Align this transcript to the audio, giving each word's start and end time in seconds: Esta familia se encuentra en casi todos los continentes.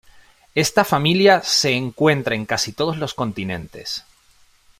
Esta 0.55 0.83
familia 0.83 1.43
se 1.43 1.73
encuentra 1.75 2.33
en 2.33 2.47
casi 2.47 2.73
todos 2.73 2.97
los 2.97 3.13
continentes. 3.13 4.03